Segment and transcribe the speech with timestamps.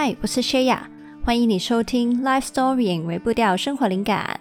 [0.00, 0.78] 嗨，我是 Shaya，
[1.24, 4.38] 欢迎你收听 Life Story 微步调生活灵感。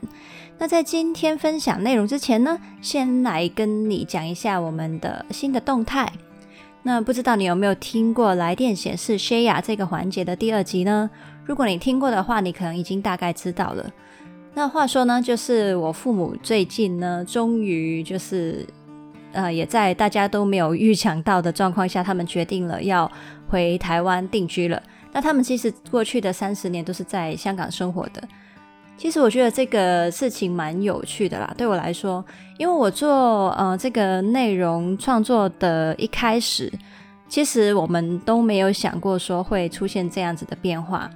[0.59, 6.07] 那在今天分享内容之前呢，先来跟你讲一下我们的新的动态。
[6.83, 11.09] 那不知道你有没有听过来电显示 Shaya 这个环节的第二集呢？
[11.43, 13.92] 如果你听过的话，你可能已经大概知道了。
[14.54, 18.64] 那话说呢，就是我父母最近呢，终于就是
[19.32, 23.11] 呃，也在大家都没有预想到的状况下，他们决定了要
[23.47, 24.79] 回台湾定居了。
[25.11, 28.21] 那他们其实过去的三十年都是在香港生活的。
[28.98, 32.25] 其实我觉得这个事情蛮有趣的啦，对我来说，
[32.58, 36.72] 因为我做呃这个内容创作的一开始，
[37.30, 41.09] 其实我们都没有想过说会出现这样子的变化。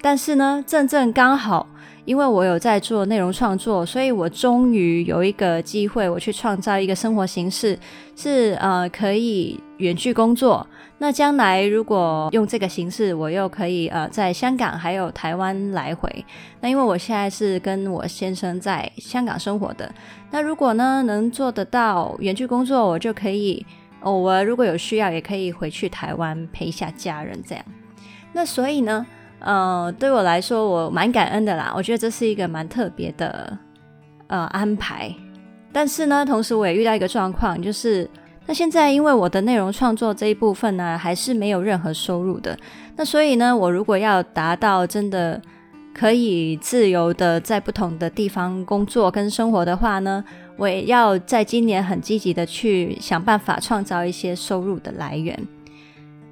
[0.00, 1.66] 但是呢，正正刚好，
[2.08, 7.78] 因为我有在做内容创作，所以我终于有一个机会，我去创造一个生活形式，
[8.16, 10.66] 是呃可以远距工作。
[10.96, 16.24] 那将来如果用这个形式，我又可以呃在香港还有台湾来回。
[16.62, 19.92] 那因为我现在是跟我先生在香港生活的，
[20.30, 23.66] 那如果呢能做得到远距工作，我就可以
[24.00, 27.62] 偶尔如果有需要，也可以回去台湾陪一下家人这样。
[28.32, 29.06] 那所以呢。
[29.40, 31.72] 呃，对我来说，我蛮感恩的啦。
[31.76, 33.56] 我觉得这是一个蛮特别的
[34.26, 35.14] 呃安排。
[35.72, 38.08] 但是呢，同时我也遇到一个状况，就是
[38.46, 42.58] 那现在因为我的内容创作这一部分呢，还是没有任何收入的。
[42.96, 45.40] 那所以呢，我如果要达到真的
[45.94, 50.24] 可以自由的在不同的地方工作跟生活的话呢，
[50.56, 55.38] 我也要在今年很积极的去想办法创造一些收入的来源。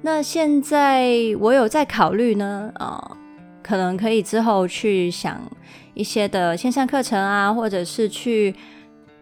[0.01, 3.17] 那现在我有在考虑呢，呃，
[3.63, 5.41] 可能可以之后去想
[5.93, 8.55] 一些的线上课程啊，或者是去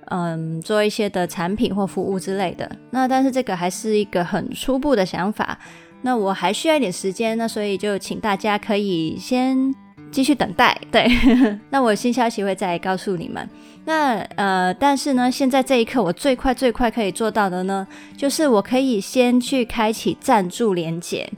[0.08, 2.70] 嗯做一些的产品或服务之类的。
[2.92, 5.58] 那但是这个还是一个很初步的想法，
[6.02, 9.74] 那我还需要一点时间，那所以就请大家可以先。
[10.12, 11.06] 继续等待，对，
[11.69, 13.50] 那我新消息会再告诉你们。
[13.85, 17.88] 那呃，但是呢，现在这一刻，我最快最快可以做到的呢，
[18.18, 21.31] 就是我可以先去开启赞助连接。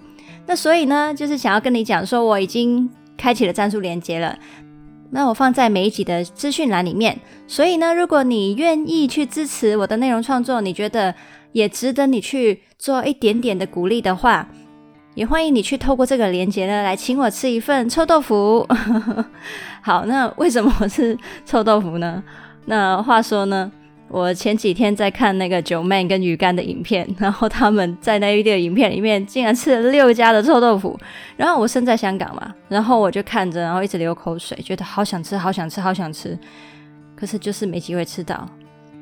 [0.45, 4.39] 那所以呢，就是想要跟你讲说，我已经开启了赞助连接了。
[5.09, 7.19] 那我放在每一集的资讯栏里面。
[7.47, 11.13] 所以呢，如果你愿意去支持我的内容创作，你觉得
[11.51, 14.47] 也值得你去做一点点的鼓励的话。
[15.17, 18.63] 也欢迎你去透过这个连接呢，来请我吃一份臭豆腐。
[19.81, 22.23] 好，那为什么我是臭豆腐呢？
[22.65, 23.71] 那话说呢，
[24.09, 30.95] 我前几天在看那个九妹跟鱼干的影片， 然后他们在那一的影片里面竟然吃了六家的臭豆腐。
[31.35, 36.37] 然后我身在香港嘛，然后我就看着，然后一直流口水，觉得好想吃，好想吃，好想吃。
[37.15, 38.47] 可是就是没机会吃到。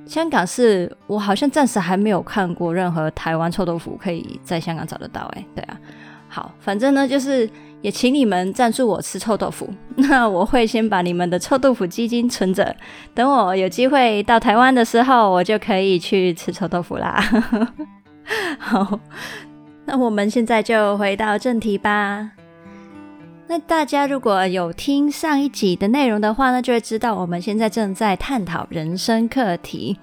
[0.06, 5.22] 香港是我好像暂时还没有看过任何台湾臭豆腐可以在香港找得到。
[5.34, 5.78] 欸，诶，对啊。
[6.36, 9.74] 好，反正呢，就是也请你们赞助我吃臭豆腐。
[9.96, 12.76] 那我会先把你们的臭豆腐基金存着，
[13.14, 17.24] 等我有机会到台湾的时候，我就可以去吃臭豆腐啦。
[18.60, 19.00] 好，
[19.86, 22.32] 那我们现在就回到正题吧。
[23.48, 29.98] 那大家如果有听上一集的内容的话呢，就会知道我们现在正在探讨人生课题。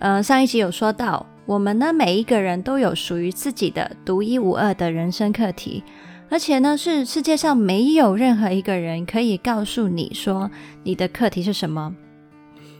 [0.00, 1.24] 呃，上一集有说到。
[1.52, 5.84] 我们呢，每一个人都有属于自己的独一无二的人生课题，
[6.30, 10.50] 而且呢，是世界上没有任何一个人可以告诉你说
[10.82, 11.94] 你的课题是什么。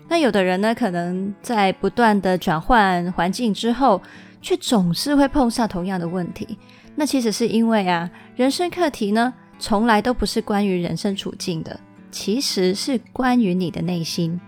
[0.09, 4.01] 那有的人呢，可能在不断的转换环境之后，
[4.41, 6.57] 却总是会碰上同样的问题。
[6.95, 11.79] 那其实是因为啊，人生课题呢，从来都不是关于人生处境的，
[12.11, 14.41] 其实是关于你的内心。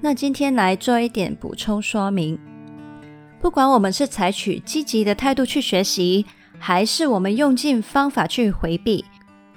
[0.00, 2.36] 那今天来做一点补充说明。
[3.44, 6.24] 不管我们是采取积极的态度去学习，
[6.58, 9.04] 还是我们用尽方法去回避，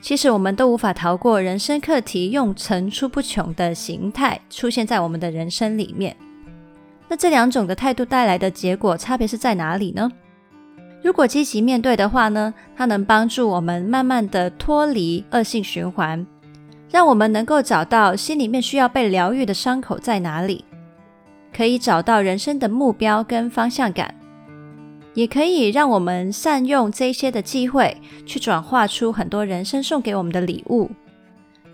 [0.01, 6.13] 其实我们都无法逃过人生课题用层出不穷的形态出现在我们的人生里面。
[7.07, 10.11] 那这两种的态度带来的结果差别是在哪里呢？
[11.01, 16.27] 如果积极面对的话呢，它能帮助我们慢慢的脱离恶性循环，
[16.91, 20.65] 让我们能够找到心里面需要被疗愈的伤口在哪里。
[21.57, 24.13] 可以找到人生的目标跟方向感，
[25.15, 30.91] 也可以让我们善用这些的机会，去转化出很多人生送给我们的礼物，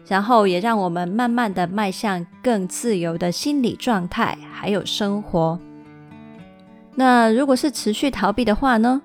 [0.08, 5.60] 然后也让我们慢慢的迈向更自由的心理状态，还有生活。
[6.96, 9.02] 那如果是持续逃避的话呢？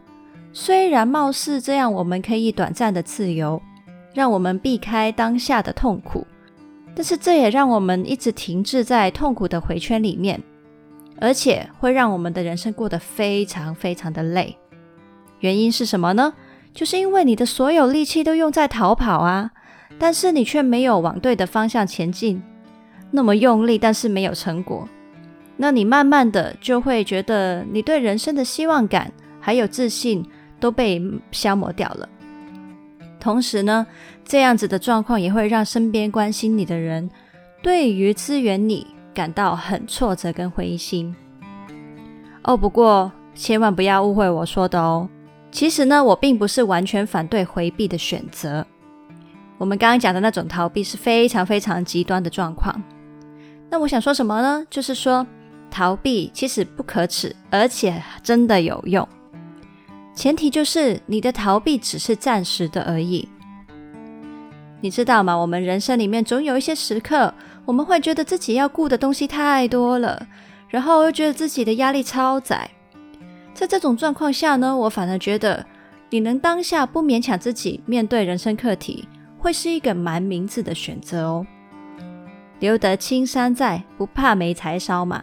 [0.52, 3.60] 虽然貌似这样，我们可以短暂的自由，
[4.14, 6.24] 让我们避开当下的痛苦，
[6.94, 10.40] 但是这也让我们一直停滞在痛苦的回圈里面。
[11.20, 14.56] 而且会让我们的人生过得非常非常的累，
[15.40, 16.32] 原因是什么呢？
[16.72, 19.50] 就是因为你的所有力气都用在逃跑啊，
[19.98, 22.40] 但是你却没有往对的方向前进，
[23.10, 24.88] 那么用力，但是没有成果，
[25.56, 30.24] 那你慢慢的就会觉得你对人生的希望感还有自信
[30.60, 32.08] 都被消磨掉了。
[33.18, 33.84] 同时呢，
[34.24, 37.10] 这样子的状况也会让身边关心你的人
[37.60, 38.86] 对于支援你
[39.18, 41.12] 感到很挫折跟灰心。
[42.44, 45.08] 哦，不过千万不要误会我说的哦。
[45.50, 48.64] 其实呢，我并不是完全反对回避的选择。
[49.58, 52.80] 我们刚刚讲的那种逃避是非常非常极端的状况。
[53.68, 54.64] 那我想说什么呢？
[54.70, 55.26] 就是说，
[55.68, 59.06] 逃避其实不可耻，而且真的有用。
[60.14, 63.28] 前提就是你的逃避只是暂时的而已。
[64.80, 65.34] 你知道吗？
[65.34, 67.34] 我们人生里面总有一些时刻，
[67.68, 70.26] 我们会觉得自己要顾的东西太多了，
[70.70, 72.70] 然后又觉得自己的压力超载。
[73.52, 75.66] 在这种状况下呢，我反而觉得
[76.08, 79.06] 你能当下不勉强自己面对人生课题，
[79.36, 81.46] 会是一个蛮明智的选择哦。
[82.60, 85.20] 留得青山在，不怕没柴烧嘛。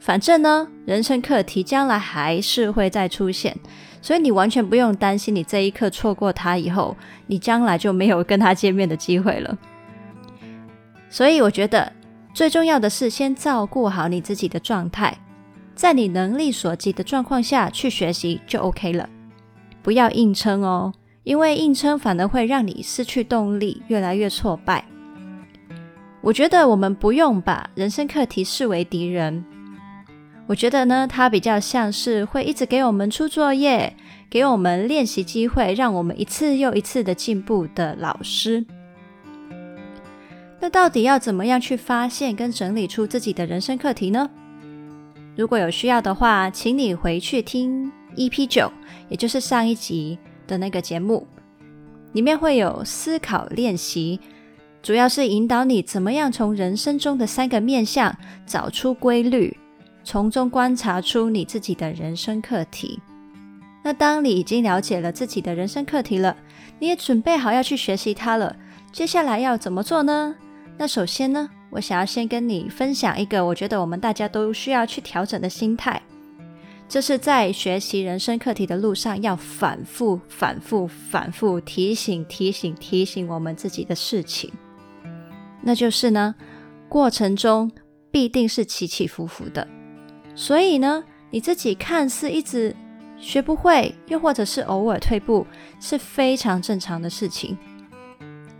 [0.00, 3.56] 反正呢，人生课题将来还是会再出现，
[4.02, 6.96] 所以你完全不用担心，你这一刻错过他以后，
[7.28, 9.56] 你将来就没有跟他见面的机会了。
[11.10, 11.92] 所以我觉得
[12.32, 15.14] 最重要的是先照顾好你自己的状态。
[15.74, 19.08] 在你能力所及的状况下去学习就 OK 了，
[19.82, 20.92] 不要硬撑哦，
[21.24, 24.84] 因为硬撑反而会让你失去动力，越来越挫败。
[26.20, 29.42] 我觉得我们不用把人生课题视为敌人，
[30.46, 33.96] 我觉得呢，它比较像是会一直给我们出作业，
[34.28, 38.66] 给我们练习机会，让我们一次又一次的进步的老师。
[40.60, 44.28] 那到底要怎么样去发现跟整理出自己的人生课题呢？
[45.34, 48.70] 如果有需要的话，请你回去听 EP 九，
[49.08, 51.26] 也就是上一集的那个节目，
[52.12, 54.20] 里面会有思考练习，
[54.82, 58.14] 主要是引导你怎么样从人生中的三个面向
[58.44, 59.56] 找出规律，
[60.04, 63.00] 从中观察出你自己的人生课题。
[63.82, 66.36] 那当你已经了解了自己的人生课题了，
[66.78, 68.54] 你也准备好要去学习它了，
[68.92, 70.36] 接下来要怎么做呢？
[70.80, 76.00] 那首先呢，我想要先跟你分享一个我觉得我们大家都需要去调整的心态，
[76.88, 84.50] 这是在学习人生课题的路上要反复、反复、反复提醒、提醒、提醒我们自己的事情。
[85.60, 86.34] 那就是呢，
[86.88, 87.70] 过程中
[88.10, 89.68] 必定是起起伏伏的，
[90.34, 92.74] 所以呢，你自己看似一直
[93.18, 95.46] 学不会，又或者是偶尔退步，
[95.78, 97.58] 是非常正常的事情。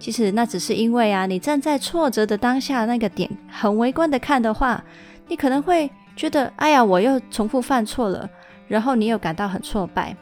[0.00, 4.82] 其实那只是因为啊，你站在挫折的当下那个点，很微观的看的话，
[5.28, 8.28] 你可能会觉得，哎呀，我又重复犯错了，
[8.66, 10.16] 然后你又感到很挫败。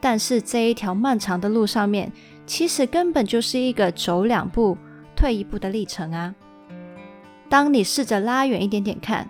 [0.00, 2.12] 但是这一条漫长的路上面，
[2.46, 4.78] 其实根本就是一个走两步
[5.16, 6.32] 退一步的历程啊。
[7.48, 9.28] 当你试着拉远一点点看，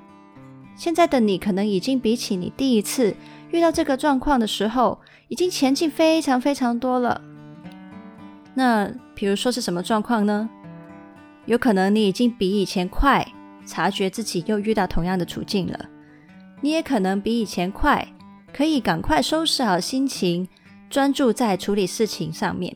[0.76, 3.16] 现在的你可能已经比起你第一次
[3.50, 4.98] 遇到这个状况的时候，
[5.28, 7.22] 已经前进非常非常多了。
[8.58, 10.48] 那比如说是什么状况呢？
[11.44, 13.24] 有可能你已经比以前快
[13.66, 15.78] 察觉自己又遇到同样的处境了，
[16.62, 18.08] 你也可能比以前快
[18.50, 20.48] 可以赶快收拾好心情，
[20.88, 22.74] 专注在处理事情上面。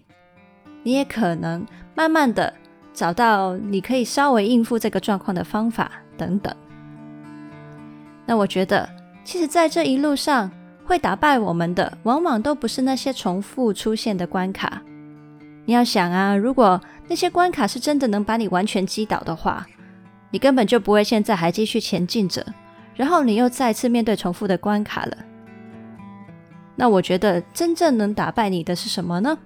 [0.82, 2.52] 你也可能慢慢的
[2.92, 6.54] 找到你可以稍微应付这个状况的方法等等。
[8.26, 8.86] 那我觉得，
[9.24, 10.50] 其实在这一路上
[10.84, 14.82] 会打败我们的，往往都不是那些重复出现的关卡。
[15.70, 19.64] 你要想啊，如果那些关卡是真的能把你完全击倒的话，
[20.32, 22.44] 你根本就不会现在还继续前进着，
[22.96, 25.16] 然后你又再次面对重复的关卡了。
[26.74, 29.38] 那我觉得真正能打败你的是什么呢？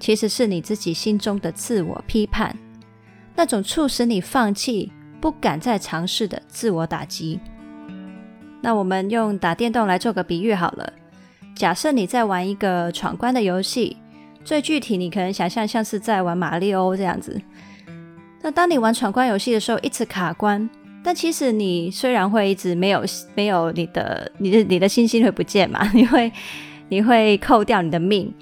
[0.00, 2.56] 其实是你自己心中的自我批判，
[3.36, 4.90] 那种促使你放弃、
[5.20, 7.38] 不敢再尝试的自我打击。
[8.62, 10.90] 那我们用打电动来做个比喻好了，
[11.54, 13.98] 假设你在玩一个闯关的游戏。
[14.44, 17.40] 最具体，你可能想象像是在玩马里奥这样子。
[18.42, 20.68] 那当你玩闯关游戏的时候，一直卡关，
[21.02, 26.32] 但其实你虽然会一直没有没有你的你的你的星星会不见嘛， 你会
[26.88, 28.34] 你会扣掉你的命，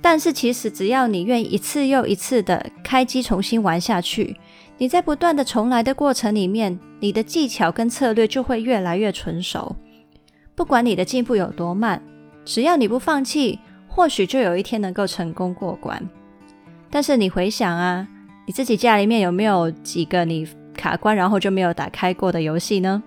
[0.00, 4.36] 但是其实只要你愿意一次又一次的开机重新玩下去，
[4.78, 9.74] 你在不断的重来的过程里面，你的技巧跟策略就会越来越纯熟。
[10.54, 12.00] 不管你的进步有多慢，
[12.44, 13.58] 只要你不放弃。
[13.98, 16.00] 或许就有一天能够成功过关，
[16.88, 18.06] 但是你回想啊，
[18.46, 23.02] 你自己家里面有没有几个你卡关然后就没有打开过的游戏呢？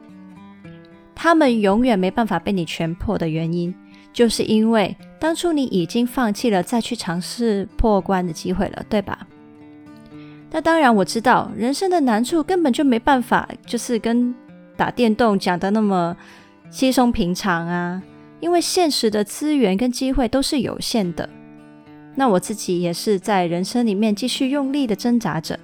[1.15, 3.74] 他们永远没办法被你全破的原因，
[4.12, 9.25] 就是因为当初你已经放弃了再去尝试破关的机会了，对吧？
[10.51, 14.36] 那当然，我知道人生的难处根本就没办法，就是跟
[14.75, 16.17] 打电动讲的那么
[16.69, 18.03] 稀松平常啊，
[18.41, 21.29] 因为现实的资源跟机会都是有限的。
[22.13, 25.57] 那我自己也是在人生里面继续用力的挣扎着，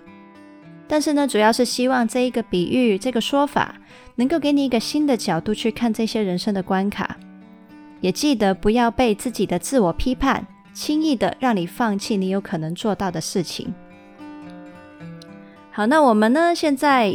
[0.87, 3.75] 但是呢，主要是希望这一个比喻，这个说法，
[4.15, 7.17] 能够给你一个新的角度去看这些人生的关卡，
[7.99, 13.73] 也记得不要被自己的自我批判轻易的让你放弃你有可能做到的事情。
[15.71, 17.13] 好，那我们呢，现在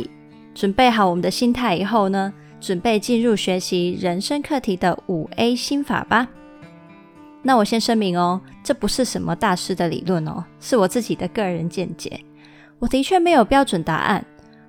[0.55, 6.29] 准备好我们的心态以后呢，准备进入学习人生课题的五 A 心法吧。
[7.43, 12.21] 那我先声明哦，这不是什么大师的理论哦，是我自己的个人见解。
[12.79, 14.25] 我的确没有标准答案，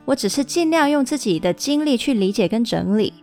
[0.06, 3.14] 我只是尽量用自己的经历去理解跟整理。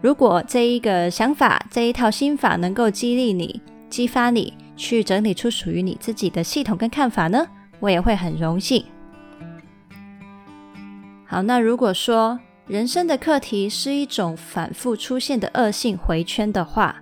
[0.00, 7.46] 如果这一个想法，这一套心法能够激励你、激发你去整理出属于你自己的系统跟看法呢，
[7.80, 8.82] 我也会很荣幸。
[11.26, 12.40] 好，那如果说
[12.70, 16.94] 人生的课题是一种反复出现的恶性回圈的话，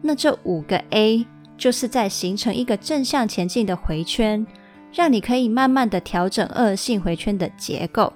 [0.00, 4.46] 那这五个 A 就是在形成一个正向前进的回圈，
[4.92, 8.12] 让你可以慢慢的调整恶性回圈的结构。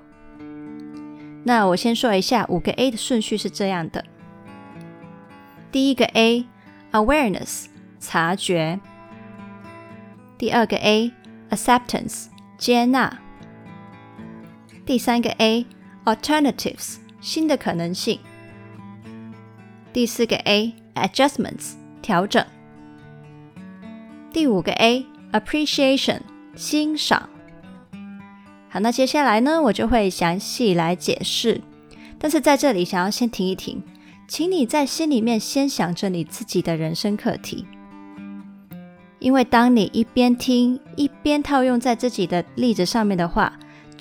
[1.42, 4.04] 那我先说一下五个 A 的顺序是这样的：
[5.72, 7.64] 第一个 A，Awareness，
[7.98, 8.78] 察觉；
[10.38, 13.18] 第二个 A，Acceptance，接纳。
[14.86, 15.66] 第三个 A
[16.04, 18.18] Alternatives，新的可能性。
[19.92, 22.44] 第四个 A，adjustments，调整。
[24.32, 26.20] 第五个 A，appreciation，
[26.56, 27.28] 欣赏。
[28.68, 31.60] 好，那接下来呢，我就会详细来解释。
[32.18, 33.82] 但是在这里，想要先停一停，
[34.26, 37.66] 请你在心里面先想着你自己的人生课题，
[39.20, 43.52] 因为当你一边听一边套用在自己的例子上面的话。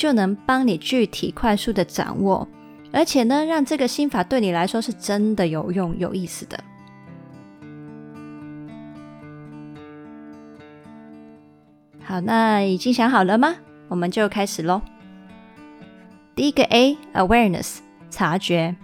[0.01, 2.47] 就能帮你具体快速的掌握，
[2.91, 6.59] 而且呢，让这个心法对你来说是真的有用、有意思的。
[12.03, 13.53] 好，那已经想好了吗？
[13.89, 14.81] 我们就开始喽。
[16.33, 17.77] 第一个 A，Awareness，
[18.09, 18.75] 察觉，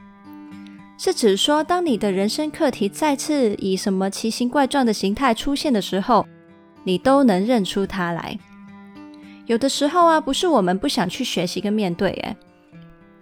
[1.00, 6.28] 是指说，当你的人生课题再次以什么奇形怪状的形态出现的时候，
[6.84, 8.38] 你都能认出它来。
[9.48, 12.36] 有的时候啊，不是我们不想去学习跟面对，诶，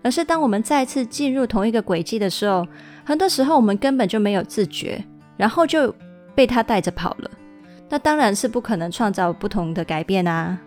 [0.04, 2.68] 而是当我们再次进入同一个轨迹的时候，
[3.06, 5.06] 很多时候我们根本就没有自觉，
[5.38, 5.96] 然后就
[6.34, 7.32] 被他带着跑了。
[7.90, 10.60] 那当然是不可能创造不同的改变啊。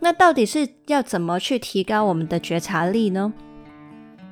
[0.00, 3.32] 那到底是要怎么去提高我们的觉察力呢？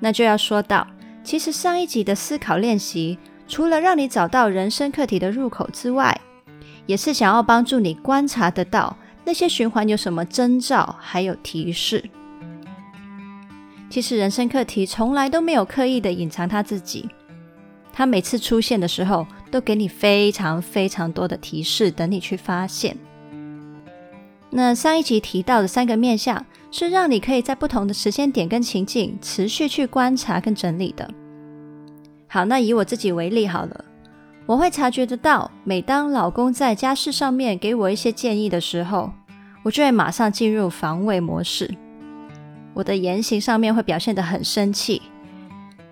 [0.01, 0.85] 那就要说到，
[1.23, 6.21] 其实上一集的思考练习，除了让你找到人生课题的入口之外，
[6.87, 8.97] 也是想要帮助你观察得到。
[9.29, 12.03] 那些循环有什么征兆，还有提示？
[13.91, 17.07] 其实人生课题从来都没有刻意的隐藏他自己，
[17.93, 22.97] 他每次出现的时候，都给你非常非常多的提示，等你去发现。
[24.49, 31.07] 那上一集提到的三个面向，是让你可以在不同的时间点跟情境，持续去观察跟整理的。
[32.29, 33.85] 好，那以我自己为例好了。
[34.49, 39.13] 我会察觉得到，每当老公在家事上面给我一些建议的时候，
[39.63, 41.71] 我就会马上进入防卫模式。
[42.73, 45.03] 我的言行上面会表现得很生气，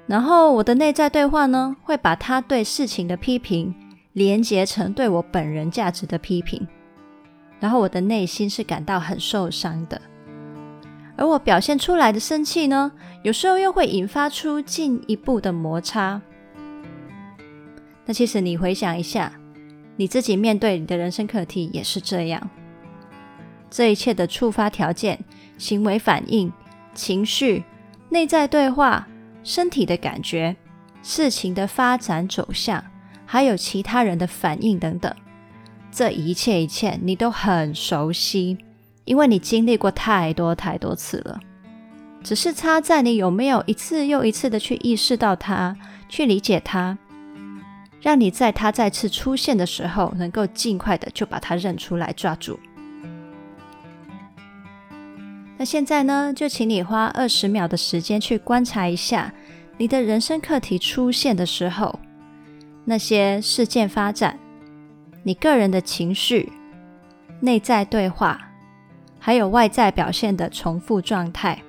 [0.07, 3.75] 然后我的内在对话呢，会把他对事情的批评
[4.15, 6.67] 连结成对我本人价值的批评，
[7.61, 10.01] 然后我的内心是感到很受伤的。
[11.15, 12.91] 而我表现出来的生气呢，
[13.23, 16.23] 有时候又会引发出进一步的摩擦。
[18.07, 19.33] 那其实你回想一下，
[19.97, 22.49] 你自己面对你的人生课题也是这样。
[23.69, 25.19] 这一切的触发条件、
[25.59, 26.51] 行为反应、
[26.95, 27.65] 情绪、
[28.09, 29.07] 内在对话、
[29.43, 30.55] 身体的感觉、
[31.03, 32.83] 事情的发展走向，
[33.27, 35.13] 还有其他人的反应等等，
[35.91, 38.57] 这一切一切你都很熟悉，
[39.05, 41.41] 因为你经历过太多太多次了。
[42.23, 45.77] 只是差在你有没有一次又一次的去意识到它，
[46.09, 46.97] 去理解它。
[48.07, 52.57] 让你在他再次出现的时候，能够尽快的就把他认出来，抓住。
[55.57, 59.35] 那现在呢，就请你花二十秒的时间去观察一下
[59.77, 61.99] 你的人生课题出现的时候，
[62.85, 64.39] 那些事件发展、
[65.25, 66.53] 你个人的情绪、
[67.41, 68.53] 内在对话，
[69.19, 71.61] 还有外在表现的重复状态。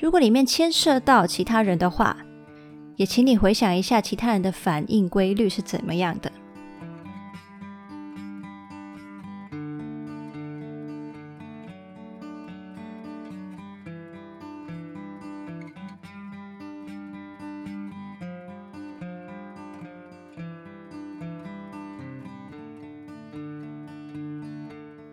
[0.00, 2.16] 如果里面牵涉到其他人的话，
[2.96, 6.30] 也请你回想一下其他人的反应规律是怎么样的。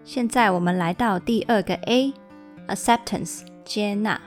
[0.03, 4.19] 现在我们来到第二个 A，acceptance，接纳。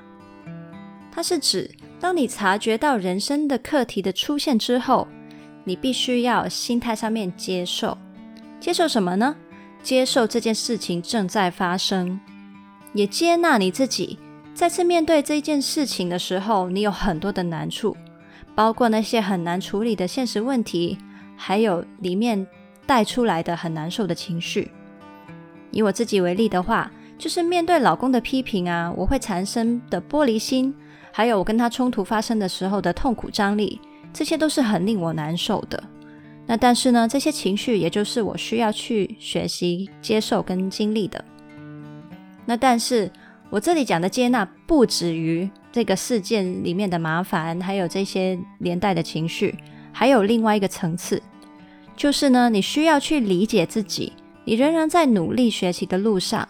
[1.12, 1.70] 它是指
[2.04, 5.08] 当你察觉到人生的课题的出现之后，
[5.64, 7.96] 你必须要心态上面接受。
[8.61, 9.34] 接受什么呢？
[9.82, 12.20] 接受这件事情正在发生，
[12.92, 14.18] 也接纳你自己。
[14.52, 17.96] 再次面对这件事情的时候，你有很多的难处，
[18.54, 20.99] 包括那些很难处理的现实问题，
[21.38, 22.46] 还有里面
[22.84, 24.70] 带出来的很难受的情绪。
[25.70, 30.75] 以我自己为例的话，就是面对老公的批评啊，我会产生的玻璃心，
[31.16, 33.80] 还有我跟他冲突发生的时候的痛苦张力，
[34.12, 35.80] 这些都是很令我难受的。
[36.44, 41.25] 那但是呢，这些情绪也就是我需要去学习、接受跟经历的。
[42.44, 43.09] 那但是
[43.49, 49.56] 我这里讲的接纳，不止于这个事件里面的麻烦，还有这些连带的情绪，
[49.92, 51.23] 还有另外一个层次，
[51.97, 54.12] 就是呢，你需要去理解自己。
[54.44, 56.47] 你仍然在努力学习的路上，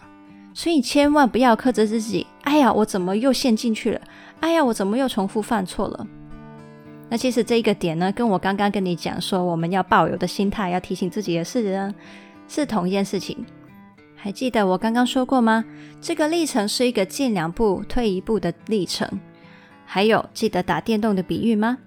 [0.55, 2.25] 所以千万不要苛责自己。
[2.43, 4.01] 哎呀，我怎么又陷进去了？
[4.39, 6.07] 哎呀，我怎么又重复犯错了？
[7.09, 11.93] 那其实这一个点呢，跟我刚刚跟你讲说我们要抱有的心态，要提醒自己的事呢，
[12.47, 13.45] 是同一件事情。
[14.15, 15.65] 还记得我刚刚说过吗？
[15.99, 19.07] 这个历程是一个进两步退一步的历程。
[19.85, 21.77] 还有，记得打电动的比喻吗？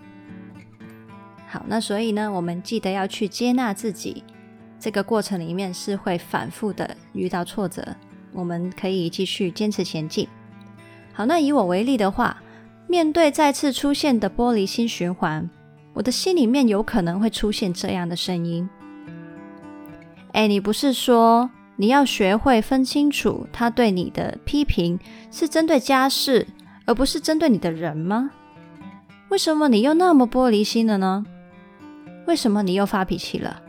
[1.49, 4.23] 好，那所以呢，我们记得要去接纳自己。
[4.79, 7.83] 这个过程里面是会反复的遇到挫折，
[8.33, 10.29] 我们可以继续坚持前进。
[11.13, 12.37] 好，那以我为例的话，
[12.87, 15.49] 面对再次出现的玻璃心循环，
[15.93, 18.69] 我的心里面有可能会出现这样的声音：
[20.33, 24.99] 哎，你不是说你要学会分清楚他对你的批评
[25.31, 26.47] 是针对家事，
[26.87, 28.31] 而不是针对你的人吗？
[29.29, 31.27] 为什么你又那么玻璃心了呢？
[32.27, 33.61] 为什么你又发脾气了？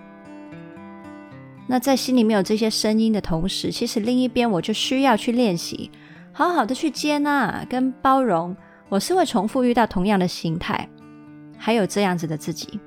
[1.71, 5.91] 那在心里面有这些声音的同时，其实另一边我就需要去练习，
[6.33, 8.57] 好好的去接纳跟包容。
[8.89, 10.89] 我是会重复遇到同样的心态，
[11.59, 12.79] 还有这样子的自己。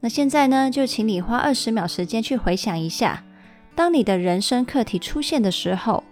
[0.00, 3.22] 那现在呢，就请你花二十秒时间去回想一下，
[3.76, 6.02] 当你的人生课题出现的时候，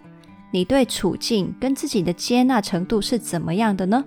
[0.53, 4.05] 你对处境跟自己的接纳程度是怎么样的呢？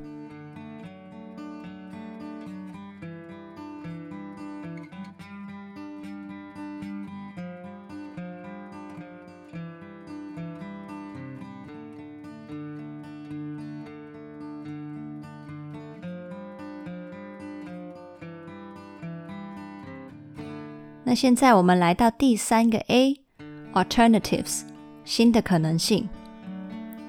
[21.10, 24.60] 那现在我们来到第三个 A，alternatives，
[25.04, 26.08] 新的可能性。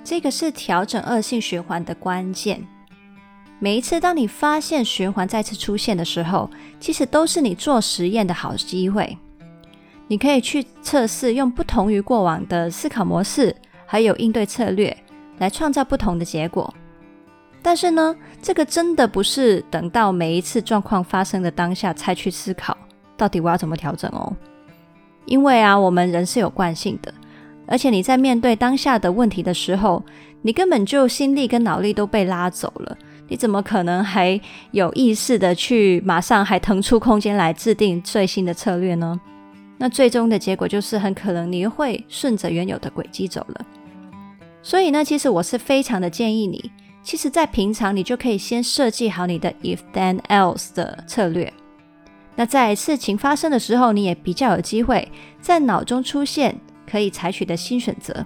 [0.04, 2.68] 这个是调整恶性循环的关键。
[3.60, 9.16] 每一次当你发现循环再次出现的时候，其实都是你做实验的好机会。
[10.08, 14.98] 你可以去测试用不同于过往的思考模式，还有应对策略，
[15.38, 16.74] 来创造不同的结果。
[17.62, 22.76] 但是呢，这个真的不是等到每一次状况发生的当下才去思考。
[23.22, 24.34] 到底我要怎么调整哦？
[25.28, 27.14] 因为啊，我们人是有惯性的，
[27.68, 30.04] 而且你在面对当下的问题的时候，
[30.42, 39.22] 你根本就心力跟脑力都被拉走了，你怎么可能还有意识的去马上还腾出空间来制定最新的策略呢？
[39.78, 43.66] 那最终的结果就是很可能你会顺着原有的轨迹走了。
[44.64, 46.72] 所以呢，其实我是非常的建议你，
[47.04, 51.54] 其实在平常你就可以先设计好你的 if then else 的策略。
[52.36, 56.56] 那在事情发生的时候，你也比较有机会在脑中出现
[56.90, 58.26] 可以采取的新选择。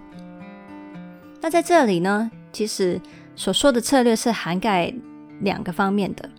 [1.42, 3.02] 那在这里呢，其实
[3.36, 4.94] 所说的策略是涵盖
[5.42, 6.30] 两个方面的，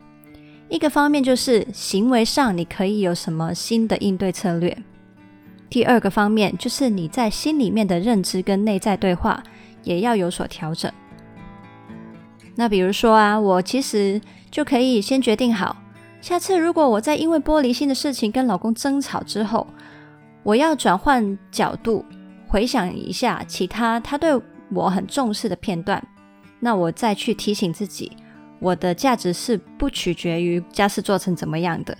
[0.68, 4.72] 一个方面就是行为上你可以有什么新的应对策略；
[5.68, 9.42] 第二个方面就是你在心里面的认知跟内在对话
[9.82, 10.90] 也要有所调整。
[12.54, 15.76] 那比如说啊，我其实就可以先决定好。
[16.26, 19.64] 下次如果我在因为玻璃心的事情跟老公争吵之后，
[20.42, 22.04] 我要转换角度
[22.48, 24.36] 回想一下其他他对
[24.70, 26.04] 我很重视的片段，
[26.58, 28.10] 那我再去提醒自己，
[28.58, 31.96] 我的价值是不取决于家事做成怎么样的。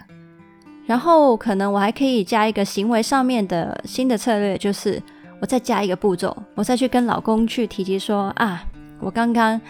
[0.87, 5.01] 然后可能我还可以加一个行为上面的新的策略，就是
[5.41, 8.65] 我再加一个步骤，我再去跟老公去提及说啊，
[8.99, 9.61] 我刚刚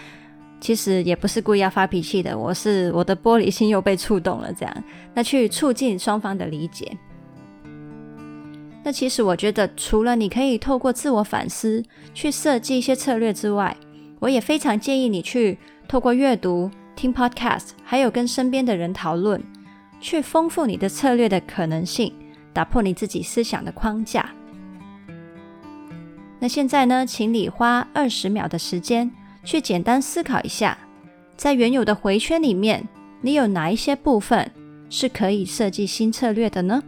[0.59, 6.97] 其实也不是故意要发脾气的，我是我的玻璃心又被触动了，这样，那去促进双方的理解。
[8.83, 13.75] 那其实我觉得，除了你可以透过自我反思去设计一些策略之外，
[14.19, 19.43] 我也非常建议你去透过阅读、听 podcast，还有跟身边的人讨论，
[19.99, 22.13] 去丰富你的策略的可能性，
[22.53, 24.29] 打破你自己思想的框架。
[26.39, 29.11] 那现在呢，请你花二十秒的时间。
[29.47, 30.77] 去简单思考一下，
[31.37, 32.85] 在原有的回圈里面，
[33.21, 34.51] 你有哪一些部分
[34.89, 36.83] 是可以设计新策略的呢？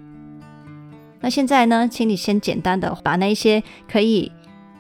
[1.22, 4.30] 那现在呢，请你先简单的把那些可以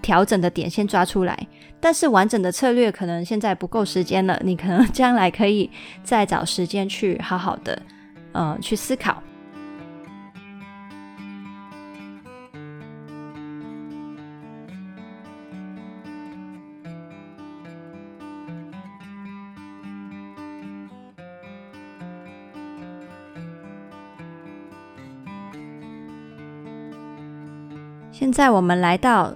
[0.01, 1.47] 调整的点先抓出来。
[1.79, 5.71] 但是完整的策略可能现在不够时间了，你可能将来可以
[6.03, 7.81] 再找时间去好好的，
[8.33, 9.23] 呃，去思考。
[28.29, 29.35] 现在我们来到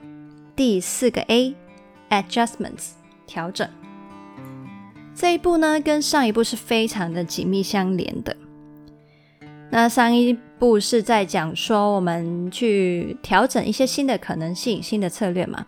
[0.56, 2.92] 第四个 A，Adjustments，
[3.26, 3.68] 调整。
[5.16, 8.38] 这一步呢，跟上一步是非常的紧密相连的。
[9.72, 15.66] 那上一步是在讲说我们去调整一些新的可能性、新的策略嘛。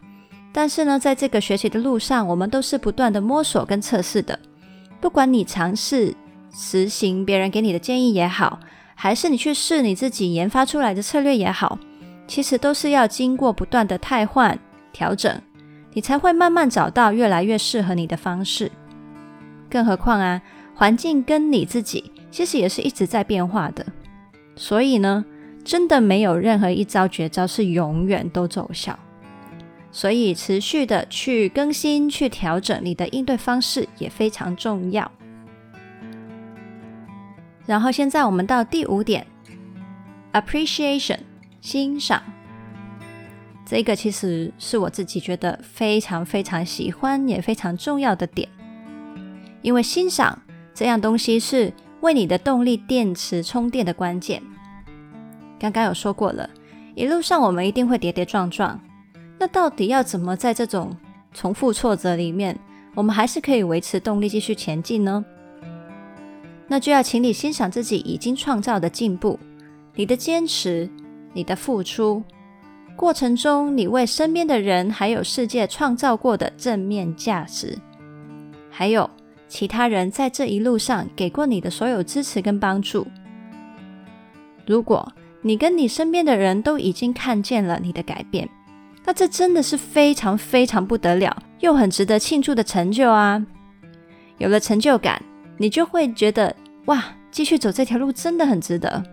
[0.54, 4.40] 但是呢，在这个学习的路上，我们都是不断的摸索跟测试的。
[5.02, 6.14] 不管你尝试
[6.54, 8.60] 实行别人给你的建议也好，
[8.94, 11.80] 还是你去试你自己研发出来的策略也好。
[12.28, 14.58] 其实都是要经过不断的汰换、
[14.92, 15.42] 调整，
[15.94, 18.72] 你才会慢慢找到越来越适合你的方式。
[19.70, 20.42] 更何况啊，
[20.74, 23.86] 环境跟你自己其实也是一直在变化的。
[24.56, 25.24] 所以呢，
[25.64, 28.98] 真的没有任何一招绝招是永远都奏效。
[29.92, 35.10] 所以持续的去更新、去调整你的应对方式也非常重要。
[37.66, 39.26] 然后现在我们到第五点
[40.34, 41.20] ，appreciation。
[41.66, 42.22] 欣赏，
[43.66, 48.48] 这个其实是我自己觉得非常非常喜欢也非常重要的点，
[49.64, 50.40] 因为欣赏
[50.76, 54.44] 这样东西是为你的动力电池充电的关键。
[55.58, 56.48] 刚刚有说过了，
[56.94, 58.80] 一路上我们一定会跌跌撞撞，
[59.40, 60.96] 那到底要怎么在这种
[61.34, 62.56] 重复挫折里面，
[62.94, 65.26] 我们还是可以维持动力继续前进呢？
[66.68, 69.40] 那就要请你欣赏自己已经创造的进步，
[69.96, 70.88] 你的坚持。
[71.36, 72.24] 你的付出
[72.96, 77.78] 过程中，你为身边的人还有世界创造过的正面价值，
[78.72, 79.08] 还有
[79.50, 83.06] 其他人在这一路上给过你的所有支持跟帮助。
[84.66, 85.06] 如果
[85.42, 88.50] 你跟你身边的人都已经看见了你的改变，
[89.04, 93.46] 那这真的是非常非常不得了，又很值得庆祝的成就啊！
[94.38, 95.22] 有了成就感，
[95.58, 99.04] 你就会觉得哇，继续走这条路真的很值得。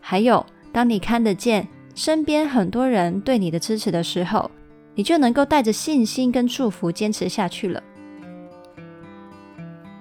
[0.00, 0.46] 还有。
[0.72, 4.50] 当你看得见身边很多人对你的支持的时候，
[4.94, 7.82] 你就能够带着信心跟祝福坚持下去了。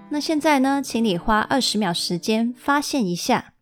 [0.10, 3.53] 那现在呢，请你花二十秒时间发现一下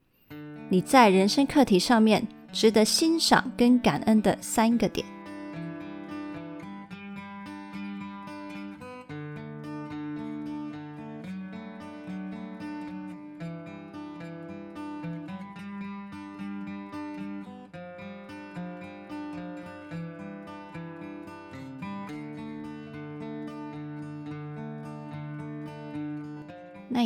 [0.70, 5.06] 你在人生课题上面值得欣赏跟感恩的三个点。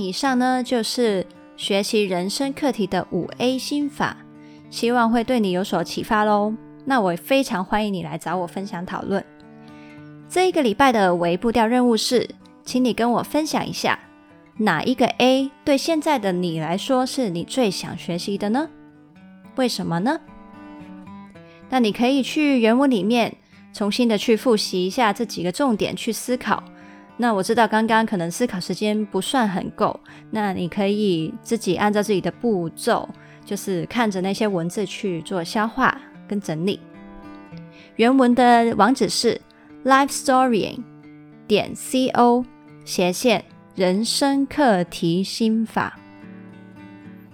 [0.03, 4.17] 以上呢，就是学习人生课题的五 A 心法，
[4.69, 6.53] 希望会对你有所启发喽。
[6.85, 9.23] 那我非常欢迎你来找我分享讨论。
[10.27, 12.27] 这一个礼拜的微步调任务是，
[12.63, 13.99] 请你跟我分享一下，
[14.57, 18.69] 哪一个 A 对现在的你来说是你最想学习的呢？
[19.55, 20.19] 为什么呢？
[21.69, 23.35] 那你可以去原文里面
[23.73, 26.63] 重新的去复习一下这几个重点，去思考。
[27.17, 29.99] 那我知道刚刚可能思考时间不算很够，
[30.31, 33.07] 那你可以自己按照自己的步骤，
[33.45, 35.95] 就是看着那些文字去做消化
[36.27, 36.79] 跟整理。
[37.97, 39.39] 原文的网址是
[39.85, 40.81] lifestorying
[41.45, 42.43] 点 co
[42.85, 43.45] 斜线
[43.75, 45.99] 人生课题心法。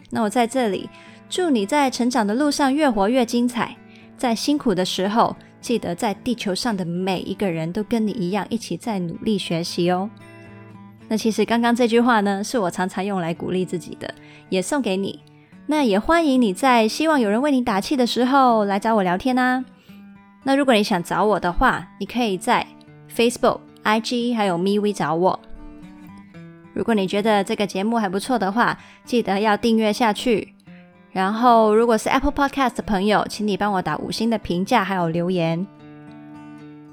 [0.09, 0.89] 那我在这里
[1.29, 3.77] 祝你在成长的路上越活越精彩，
[4.17, 5.33] 在辛苦的时候。
[5.67, 10.09] 记得在地球上的每一个人都跟你一样，一起在努力学习哦。
[11.09, 14.09] 那其实刚刚这句话呢，是我常常用来鼓励自己的，
[14.47, 15.19] 也送给你。
[15.65, 19.65] 那也欢迎你在希望有人为你打气的时候来找我聊天啊。
[20.43, 22.65] 那如果你想找我的话，你可以在
[23.13, 25.37] Facebook、IG 还有 MeWe 找我。
[26.73, 30.53] 如果你觉得这个节目还不错的话，记得要订阅下去。
[31.17, 35.65] 然后，如果是 Apple Podcast 的朋友，请你帮我打五星的评价还有留言。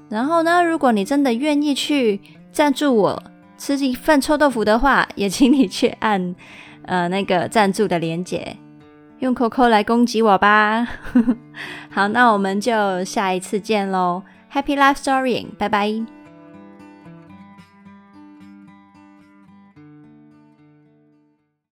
[0.09, 2.19] 然后呢，如果你真的愿意去
[2.51, 3.23] 赞助我
[3.55, 6.35] 吃一份臭豆腐的话，也请你去按
[6.87, 8.57] 呃那个赞助的链接，
[9.19, 10.87] 用 Coco 来攻击我吧。
[11.93, 16.14] 好，那我们就下一次见喽，Happy Life Storying，拜拜。